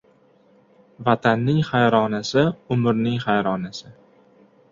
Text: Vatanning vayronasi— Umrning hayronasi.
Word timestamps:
Vatanning 1.09 1.59
vayronasi— 1.67 2.47
Umrning 2.77 3.21
hayronasi. 3.27 3.93